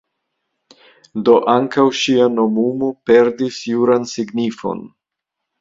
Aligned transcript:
Do 1.27 1.35
ankaŭ 1.55 1.85
ŝia 2.01 2.27
nomumo 2.39 2.91
perdis 3.11 3.63
juran 3.75 4.09
signifon. 4.17 4.83